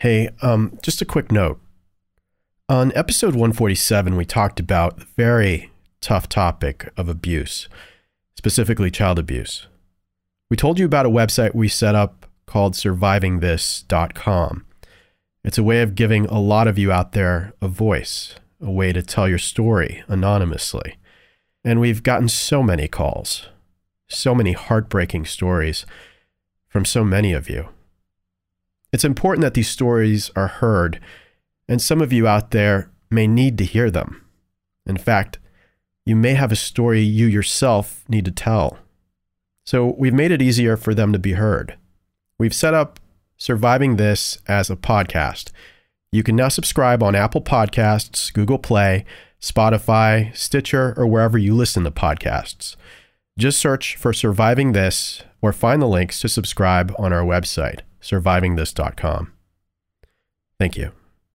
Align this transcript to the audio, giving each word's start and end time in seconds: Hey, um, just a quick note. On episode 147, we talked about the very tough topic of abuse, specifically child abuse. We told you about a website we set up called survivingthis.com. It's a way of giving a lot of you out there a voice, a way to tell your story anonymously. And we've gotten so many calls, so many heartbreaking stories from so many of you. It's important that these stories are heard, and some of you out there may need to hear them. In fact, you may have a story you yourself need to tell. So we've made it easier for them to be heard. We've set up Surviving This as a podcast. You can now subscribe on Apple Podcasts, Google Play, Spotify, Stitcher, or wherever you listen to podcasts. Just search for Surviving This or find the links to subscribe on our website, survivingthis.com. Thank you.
Hey, 0.00 0.28
um, 0.42 0.78
just 0.82 1.00
a 1.00 1.06
quick 1.06 1.32
note. 1.32 1.58
On 2.68 2.92
episode 2.94 3.32
147, 3.32 4.14
we 4.14 4.26
talked 4.26 4.60
about 4.60 4.98
the 4.98 5.06
very 5.16 5.70
tough 6.02 6.28
topic 6.28 6.92
of 6.98 7.08
abuse, 7.08 7.66
specifically 8.36 8.90
child 8.90 9.18
abuse. 9.18 9.68
We 10.50 10.56
told 10.58 10.78
you 10.78 10.84
about 10.84 11.06
a 11.06 11.10
website 11.10 11.54
we 11.54 11.68
set 11.68 11.94
up 11.94 12.26
called 12.44 12.74
survivingthis.com. 12.74 14.66
It's 15.42 15.58
a 15.58 15.62
way 15.62 15.80
of 15.80 15.94
giving 15.94 16.26
a 16.26 16.40
lot 16.40 16.68
of 16.68 16.76
you 16.76 16.92
out 16.92 17.12
there 17.12 17.54
a 17.62 17.68
voice, 17.68 18.34
a 18.60 18.70
way 18.70 18.92
to 18.92 19.02
tell 19.02 19.26
your 19.26 19.38
story 19.38 20.04
anonymously. 20.08 20.98
And 21.64 21.80
we've 21.80 22.02
gotten 22.02 22.28
so 22.28 22.62
many 22.62 22.86
calls, 22.86 23.48
so 24.08 24.34
many 24.34 24.52
heartbreaking 24.52 25.24
stories 25.24 25.86
from 26.68 26.84
so 26.84 27.02
many 27.02 27.32
of 27.32 27.48
you. 27.48 27.70
It's 28.96 29.04
important 29.04 29.42
that 29.42 29.52
these 29.52 29.68
stories 29.68 30.30
are 30.34 30.46
heard, 30.46 31.00
and 31.68 31.82
some 31.82 32.00
of 32.00 32.14
you 32.14 32.26
out 32.26 32.52
there 32.52 32.90
may 33.10 33.26
need 33.26 33.58
to 33.58 33.64
hear 33.66 33.90
them. 33.90 34.24
In 34.86 34.96
fact, 34.96 35.38
you 36.06 36.16
may 36.16 36.32
have 36.32 36.50
a 36.50 36.56
story 36.56 37.02
you 37.02 37.26
yourself 37.26 38.06
need 38.08 38.24
to 38.24 38.30
tell. 38.30 38.78
So 39.66 39.94
we've 39.98 40.14
made 40.14 40.30
it 40.30 40.40
easier 40.40 40.78
for 40.78 40.94
them 40.94 41.12
to 41.12 41.18
be 41.18 41.32
heard. 41.32 41.76
We've 42.38 42.54
set 42.54 42.72
up 42.72 42.98
Surviving 43.36 43.96
This 43.96 44.38
as 44.48 44.70
a 44.70 44.76
podcast. 44.76 45.50
You 46.10 46.22
can 46.22 46.34
now 46.34 46.48
subscribe 46.48 47.02
on 47.02 47.14
Apple 47.14 47.42
Podcasts, 47.42 48.32
Google 48.32 48.58
Play, 48.58 49.04
Spotify, 49.42 50.34
Stitcher, 50.34 50.94
or 50.96 51.06
wherever 51.06 51.36
you 51.36 51.54
listen 51.54 51.84
to 51.84 51.90
podcasts. 51.90 52.76
Just 53.38 53.60
search 53.60 53.94
for 53.96 54.14
Surviving 54.14 54.72
This 54.72 55.22
or 55.40 55.52
find 55.52 55.80
the 55.80 55.86
links 55.86 56.20
to 56.20 56.28
subscribe 56.28 56.94
on 56.98 57.12
our 57.12 57.24
website, 57.24 57.80
survivingthis.com. 58.00 59.32
Thank 60.58 60.76
you. 60.76 60.92